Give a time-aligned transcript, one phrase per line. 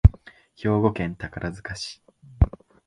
[0.55, 2.01] 兵庫県宝塚市